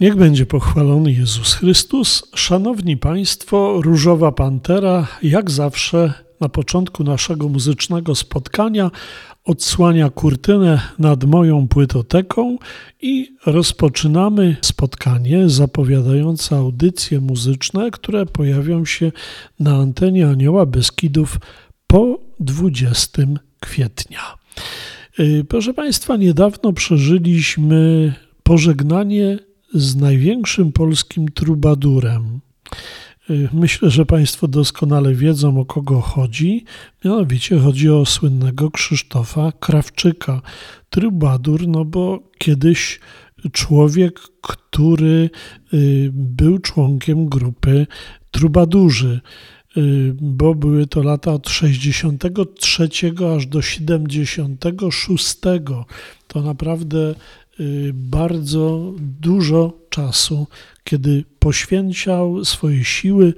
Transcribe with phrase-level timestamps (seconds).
[0.00, 2.22] Niech będzie pochwalony Jezus Chrystus.
[2.34, 8.90] Szanowni Państwo, Różowa Pantera, jak zawsze na początku naszego muzycznego spotkania
[9.44, 12.58] odsłania kurtynę nad moją płytoteką
[13.02, 19.12] i rozpoczynamy spotkanie zapowiadające audycje muzyczne, które pojawią się
[19.60, 21.38] na antenie Anioła Beskidów
[21.86, 23.22] po 20
[23.60, 24.20] kwietnia.
[25.20, 32.40] Y, proszę Państwa, niedawno przeżyliśmy pożegnanie z największym polskim trubadurem.
[33.30, 36.64] Y, myślę, że Państwo doskonale wiedzą, o kogo chodzi.
[37.04, 40.42] Mianowicie chodzi o słynnego Krzysztofa Krawczyka.
[40.90, 43.00] Trubadur, no bo kiedyś
[43.52, 45.30] człowiek, który
[45.74, 47.86] y, był członkiem grupy
[48.30, 49.20] trubadurzy,
[49.76, 52.88] y, bo były to lata od 63
[53.36, 55.36] aż do 76.
[56.28, 57.14] To naprawdę
[57.94, 60.46] bardzo dużo czasu,
[60.84, 63.34] kiedy poświęcał swoje siły,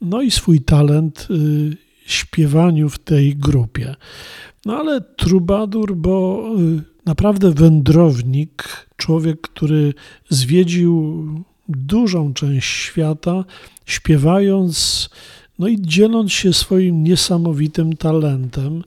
[0.00, 3.94] no i swój talent y, śpiewaniu w tej grupie.
[4.64, 6.44] No ale trubadur, bo
[6.78, 9.94] y, naprawdę wędrownik, człowiek, który
[10.28, 11.24] zwiedził
[11.68, 13.44] dużą część świata,
[13.86, 15.08] śpiewając,
[15.58, 18.84] no i dzieląc się swoim niesamowitym talentem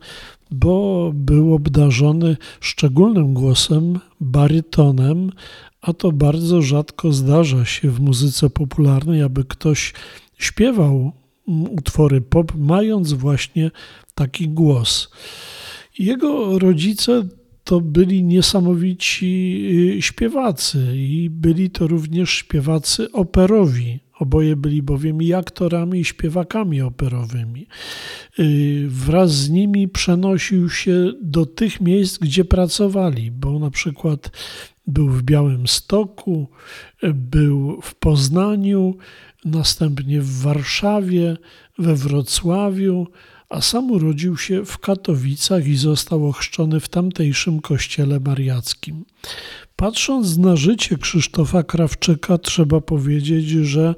[0.52, 5.32] bo był obdarzony szczególnym głosem, barytonem,
[5.82, 9.94] a to bardzo rzadko zdarza się w muzyce popularnej, aby ktoś
[10.38, 11.12] śpiewał
[11.48, 13.72] utwory pop, mając właśnie
[14.16, 15.10] taki głos.
[16.00, 17.28] Jego rodzice
[17.64, 19.62] to byli niesamowici
[19.98, 24.00] y, śpiewacy i byli to również śpiewacy operowi.
[24.20, 27.68] Oboje byli bowiem i aktorami, i śpiewakami operowymi.
[28.40, 34.32] Y, wraz z nimi przenosił się do tych miejsc, gdzie pracowali, bo na przykład
[34.88, 36.48] był w Białym Stoku,
[37.14, 38.98] był w Poznaniu,
[39.46, 41.38] następnie w Warszawie,
[41.78, 43.08] we Wrocławiu,
[43.50, 49.06] a sam urodził się w Katowicach i został ochrzczony w tamtejszym kościele mariackim.
[49.76, 53.96] Patrząc na życie Krzysztofa Krawczyka, trzeba powiedzieć, że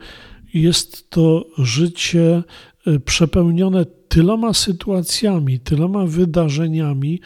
[0.54, 2.44] jest to życie
[2.88, 7.22] y, przepełnione tyloma sytuacjami, tyloma wydarzeniami,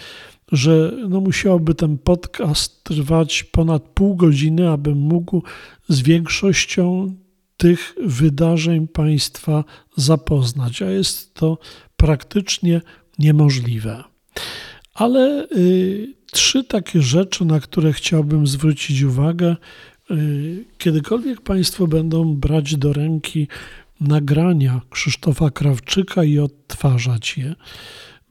[0.51, 5.44] że no musiałby ten podcast trwać ponad pół godziny, abym mógł
[5.90, 7.16] z większością
[7.57, 9.63] tych wydarzeń Państwa
[9.97, 11.57] zapoznać, a jest to
[12.03, 12.81] praktycznie
[13.19, 14.03] niemożliwe.
[14.94, 19.56] Ale y, trzy takie rzeczy, na które chciałbym zwrócić uwagę,
[20.12, 23.47] y, kiedykolwiek Państwo będą brać do ręki
[24.02, 27.56] nagrania Krzysztofa Krawczyka i odtwarzać je.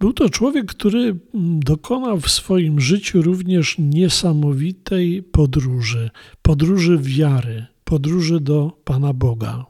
[0.01, 6.11] Był to człowiek, który mm, dokonał w swoim życiu również niesamowitej podróży,
[6.43, 9.65] podróży wiary, podróży do Pana Boga.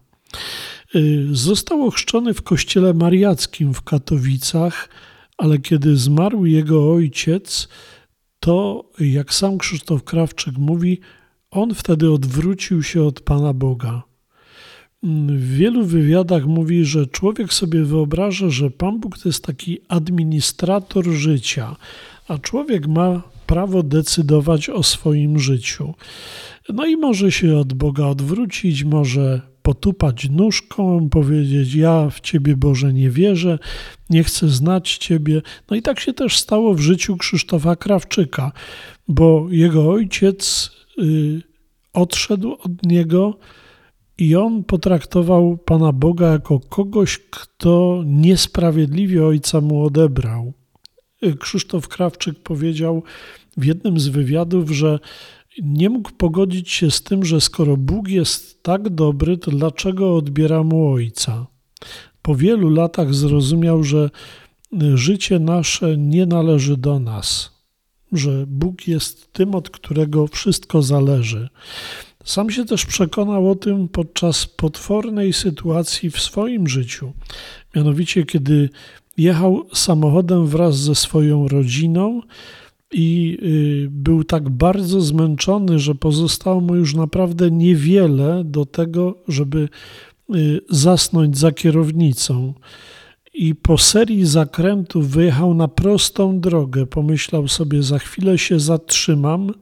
[0.95, 4.89] Y, został ochrzczony w kościele mariackim w Katowicach,
[5.39, 7.69] ale kiedy zmarł jego ojciec,
[8.41, 11.01] to jak sam Krzysztof Krawczyk mówi,
[11.51, 14.03] on wtedy odwrócił się od Pana Boga.
[15.27, 21.07] W wielu wywiadach mówi, że człowiek sobie wyobraża, że Pan Bóg to jest taki administrator
[21.07, 21.77] życia,
[22.29, 25.95] a człowiek ma prawo decydować o swoim życiu.
[26.69, 32.93] No i może się od Boga odwrócić, może potupać nóżką, powiedzieć: Ja w Ciebie Boże
[32.93, 33.59] nie wierzę,
[34.11, 35.43] nie chcę znać Ciebie.
[35.71, 38.53] No i tak się też stało w życiu Krzysztofa Krawczyka,
[39.09, 41.43] bo jego ojciec y,
[41.93, 43.39] odszedł od niego
[44.19, 50.53] i on potraktował Pana Boga jako kogoś, kto niesprawiedliwie ojca mu odebrał.
[51.25, 53.03] Y, Krzysztof Krawczyk powiedział
[53.57, 54.99] w jednym z wywiadów, że
[55.63, 60.63] nie mógł pogodzić się z tym, że skoro Bóg jest tak dobry, to dlaczego odbiera
[60.63, 61.47] mu ojca?
[62.23, 64.11] Po wielu latach zrozumiał, że
[64.95, 67.53] życie nasze nie należy do nas,
[68.13, 71.49] że Bóg jest tym, od którego wszystko zależy.
[72.25, 77.13] Sam się też przekonał o tym podczas potwornej sytuacji w swoim życiu.
[77.77, 78.71] Mianowicie, kiedy
[79.17, 82.21] jechał samochodem wraz ze swoją rodziną,
[82.93, 89.69] i y, był tak bardzo zmęczony, że pozostało mu już naprawdę niewiele do tego, żeby
[90.35, 92.55] y, zasnąć za kierownicą.
[93.35, 96.87] I po serii zakrętów wyjechał na prostą drogę.
[96.87, 99.55] Pomyślał sobie, za chwilę się zatrzymam.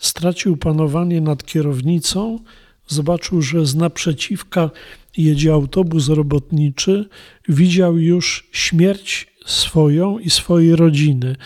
[0.00, 2.38] Stracił panowanie nad kierownicą.
[2.86, 4.70] Zobaczył, że z naprzeciwka
[5.16, 7.08] jedzie autobus robotniczy.
[7.48, 11.36] Widział już śmierć swoją i swojej rodziny.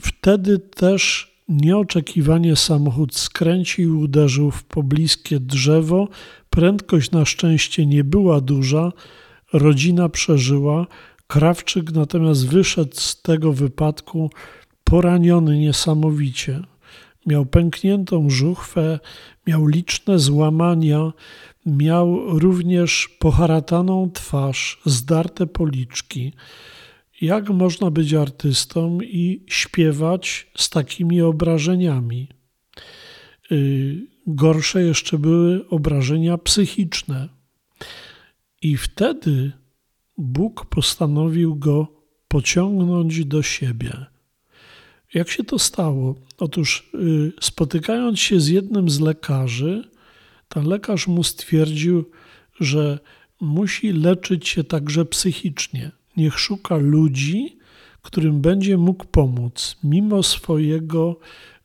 [0.00, 6.08] Wtedy też nieoczekiwanie samochód skręcił i uderzył w pobliskie drzewo.
[6.50, 8.92] Prędkość na szczęście nie była duża,
[9.52, 10.86] rodzina przeżyła.
[11.26, 14.30] Krawczyk natomiast wyszedł z tego wypadku
[14.84, 16.62] poraniony niesamowicie.
[17.26, 18.98] Miał pękniętą żuchwę,
[19.46, 21.12] miał liczne złamania,
[21.66, 26.32] miał również poharataną twarz, zdarte policzki
[27.22, 32.28] jak można być artystą i śpiewać z takimi obrażeniami.
[33.52, 37.28] Y, gorsze jeszcze były obrażenia psychiczne.
[38.62, 39.52] I wtedy
[40.18, 41.86] Bóg postanowił go
[42.28, 44.06] pociągnąć do siebie.
[45.14, 46.14] Jak się to stało?
[46.38, 49.90] Otóż, y, spotykając się z jednym z lekarzy,
[50.48, 52.10] ten lekarz mu stwierdził,
[52.60, 52.98] że
[53.40, 57.58] musi leczyć się także psychicznie niech szuka ludzi,
[58.02, 61.16] którym będzie mógł pomóc, mimo swojego,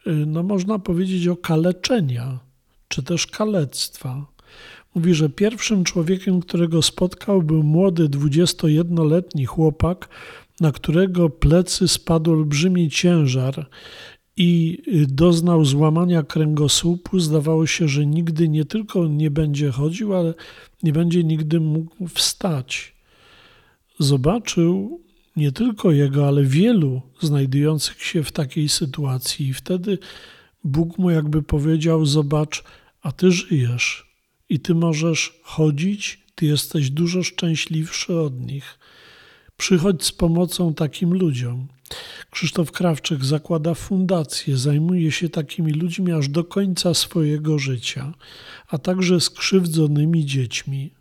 [0.07, 2.39] y, no można powiedzieć, okaleczenia,
[2.87, 4.25] czy też kalectwa.
[4.95, 10.09] Mówi, że pierwszym człowiekiem, którego spotkał, był młody, 21-letni chłopak,
[10.59, 13.69] na którego plecy spadł olbrzymi ciężar
[14.37, 17.19] i y, doznał złamania kręgosłupu.
[17.19, 20.33] Zdawało się, że nigdy nie tylko nie będzie chodził, ale
[20.83, 22.96] nie będzie nigdy mógł wstać
[23.99, 25.01] zobaczył
[25.35, 29.47] nie tylko jego, ale wielu znajdujących się w takiej sytuacji.
[29.47, 29.97] I wtedy
[30.63, 32.63] Bóg mu jakby powiedział: Zobacz,
[33.01, 34.07] a ty żyjesz
[34.49, 38.79] i ty możesz chodzić, ty jesteś dużo szczęśliwszy od nich.
[39.57, 41.67] Przychodź z pomocą takim ludziom.
[42.31, 48.13] Krzysztof Krawczyk zakłada fundację, zajmuje się takimi ludźmi aż do końca swojego życia,
[48.67, 50.93] a także skrzywdzonymi dziećmi.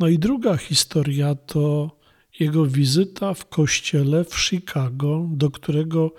[0.00, 1.96] No i druga historia to
[2.40, 6.14] jego wizyta w kościele w Chicago, do którego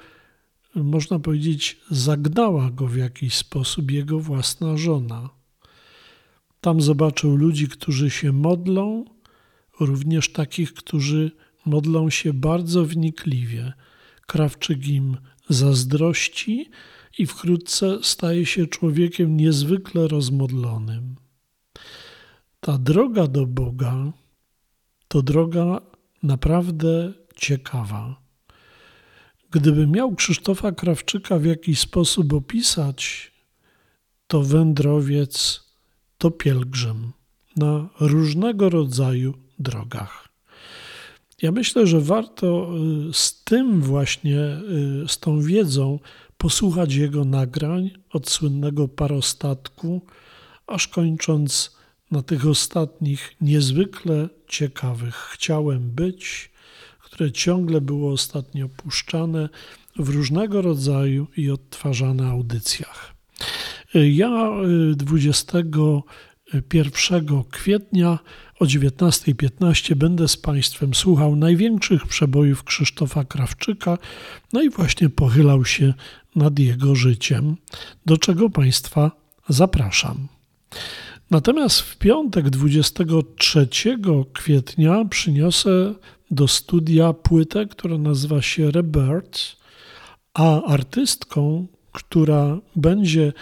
[0.75, 5.29] można powiedzieć zagnała go w jakiś sposób jego własna żona.
[6.61, 9.05] Tam zobaczył ludzi, którzy się modlą,
[9.79, 11.31] również takich, którzy
[11.65, 13.73] modlą się bardzo wnikliwie.
[14.27, 15.17] Krawczyk im
[15.49, 16.69] zazdrości
[17.17, 21.20] i wkrótce staje się człowiekiem niezwykle rozmodlonym.
[22.61, 24.11] Ta droga do Boga
[25.07, 25.81] to droga
[26.23, 28.21] naprawdę ciekawa.
[29.51, 33.31] Gdyby miał Krzysztofa Krawczyka w jakiś sposób opisać,
[34.27, 35.63] to wędrowiec,
[36.17, 37.11] to pielgrzym
[37.57, 40.29] na różnego rodzaju drogach.
[41.41, 42.71] Ja myślę, że warto
[43.09, 44.39] y, z tym właśnie,
[45.03, 45.99] y, z tą wiedzą
[46.37, 50.01] posłuchać jego nagrań od słynnego parostatku,
[50.67, 51.80] aż kończąc
[52.11, 56.51] na tych ostatnich niezwykle ciekawych chciałem być,
[56.99, 59.49] które ciągle było ostatnio puszczane
[59.95, 63.13] w różnego rodzaju i odtwarzane audycjach.
[63.93, 64.51] Ja
[64.95, 68.19] 21 y, kwietnia
[68.59, 73.97] o 19.15 będę z Państwem słuchał największych przebojów Krzysztofa Krawczyka,
[74.53, 75.93] no i właśnie pochylał się
[76.35, 77.57] nad jego życiem,
[78.05, 79.11] do czego Państwa
[79.49, 80.27] zapraszam.
[81.31, 83.67] Natomiast w piątek 23
[84.33, 85.93] kwietnia przyniosę
[86.31, 89.39] do studia płytę, która nazywa się Rebirth,
[90.33, 93.33] a artystką, która będzie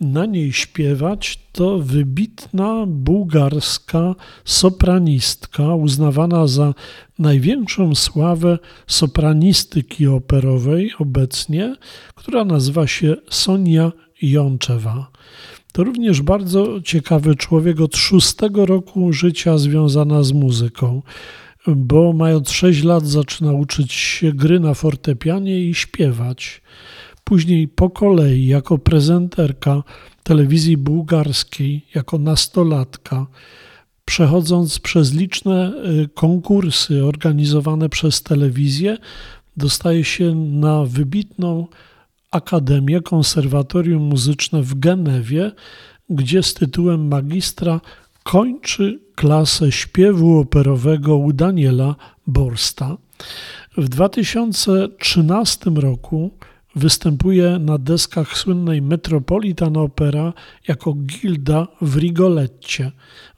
[0.00, 4.14] na niej śpiewać, to wybitna bułgarska
[4.44, 6.74] sopranistka, uznawana za
[7.18, 11.76] największą sławę sopranistyki operowej obecnie,
[12.14, 15.10] która nazywa się Sonia Jączewa.
[15.72, 21.02] To również bardzo ciekawy człowiek od szóstego roku życia związana z muzyką,
[21.66, 26.62] bo mając 6 lat zaczyna uczyć się gry na fortepianie i śpiewać.
[27.24, 29.82] Później po kolei jako prezenterka
[30.22, 33.26] telewizji bułgarskiej, jako nastolatka,
[34.04, 35.72] przechodząc przez liczne
[36.02, 38.98] y, konkursy organizowane przez telewizję,
[39.56, 41.66] dostaje się na wybitną
[42.30, 45.52] Akademię Konserwatorium Muzyczne w Genewie,
[46.10, 47.80] gdzie z tytułem magistra
[48.22, 51.94] kończy klasę śpiewu operowego u Daniela
[52.26, 52.96] Borsta.
[53.76, 56.30] W 2013 roku
[56.76, 60.32] występuje na deskach słynnej Metropolitan Opera
[60.68, 62.92] jako Gilda w Rigoletcie.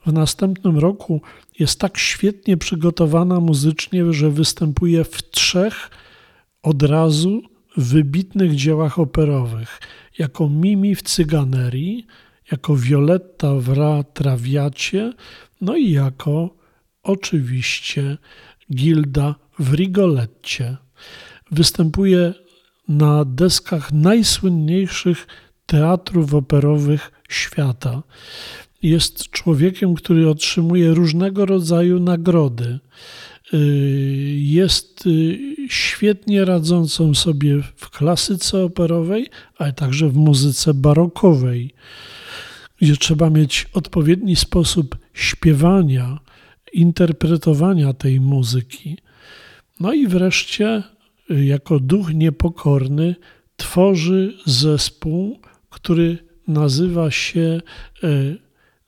[0.06, 1.20] W następnym roku
[1.58, 5.90] jest tak świetnie przygotowana muzycznie, że występuje w trzech
[6.62, 7.42] od razu
[7.80, 9.80] wybitnych dziełach operowych.
[10.18, 12.06] Jako Mimi w Cyganerii,
[12.52, 15.12] jako Violetta w Ra Traviacie,
[15.60, 16.56] no i jako
[17.02, 18.18] oczywiście
[18.74, 20.76] Gilda w Rigoletcie.
[21.50, 22.34] Występuje
[22.88, 25.26] na deskach najsłynniejszych
[25.66, 28.02] teatrów operowych świata.
[28.82, 32.78] Jest człowiekiem, który otrzymuje różnego rodzaju nagrody.
[33.54, 33.58] Y,
[34.38, 35.38] jest y,
[35.70, 39.26] świetnie radzącą sobie w klasyce operowej,
[39.58, 41.74] ale także w muzyce barokowej,
[42.78, 46.18] gdzie trzeba mieć odpowiedni sposób śpiewania,
[46.72, 48.98] interpretowania tej muzyki.
[49.80, 50.82] No i wreszcie
[51.28, 53.14] jako duch niepokorny
[53.56, 57.60] tworzy zespół, który nazywa się
[58.02, 58.08] e,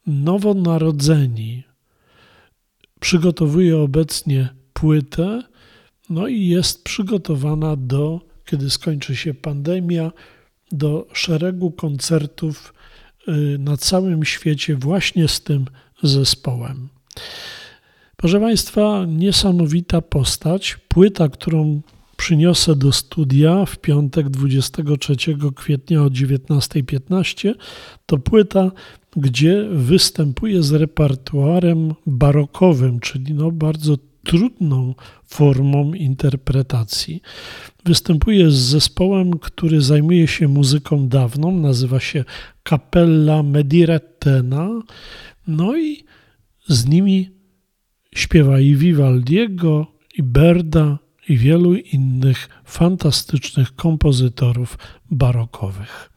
[0.06, 1.62] Nowonarodzeni.
[3.00, 5.42] Przygotowuje obecnie płytę,
[6.10, 10.12] no i jest przygotowana do, kiedy skończy się pandemia,
[10.72, 12.74] do szeregu koncertów
[13.28, 15.64] e, na całym świecie właśnie z tym
[16.02, 16.88] zespołem.
[18.16, 20.78] Proszę Państwa, niesamowita postać.
[20.88, 21.80] Płyta, którą
[22.16, 25.16] przyniosę do studia w piątek 23
[25.56, 27.54] kwietnia o 19.15.
[28.06, 28.70] To płyta,
[29.16, 34.94] gdzie występuje z repertuarem barokowym, czyli no bardzo trudną
[35.26, 37.22] formą interpretacji.
[37.84, 42.24] Występuje z zespołem, który zajmuje się muzyką dawną, nazywa się
[42.68, 44.68] Capella Medirettena,
[45.46, 46.04] no i
[46.68, 47.30] z nimi
[48.14, 50.98] śpiewa i Vivaldiego, i Berda,
[51.28, 54.78] i wielu innych fantastycznych kompozytorów
[55.10, 56.10] barokowych.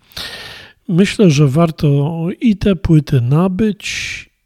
[0.88, 3.86] Myślę, że warto i te płyty nabyć,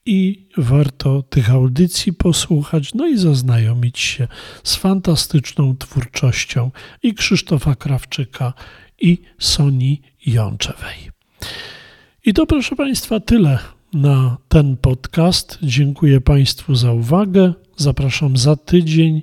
[0.10, 4.28] i warto tych audycji posłuchać, no i zaznajomić się
[4.64, 6.72] z fantastyczną twórczością
[7.04, 8.54] i Krzysztofa Krawczyka,
[9.02, 11.12] i Soni Jączewej.
[12.26, 13.60] I to, proszę Państwa, tyle
[13.94, 15.60] na ten podcast.
[15.64, 17.54] Dziękuję Państwu za uwagę.
[17.78, 19.22] Zapraszam za tydzień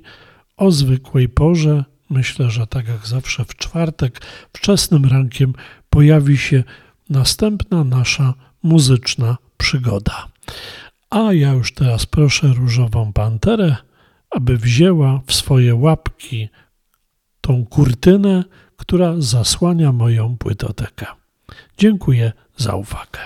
[0.57, 1.83] o zwykłej porze.
[2.09, 4.21] Myślę, że tak jak zawsze w czwartek,
[4.53, 5.53] wczesnym rankiem
[5.89, 6.63] pojawi się
[7.09, 10.27] następna nasza muzyczna przygoda.
[11.09, 13.75] A ja już teraz proszę różową panterę,
[14.29, 16.49] aby wzięła w swoje łapki
[17.41, 18.43] tą kurtynę,
[18.77, 21.05] która zasłania moją płytotekę.
[21.77, 23.19] Dziękuję za uwagę.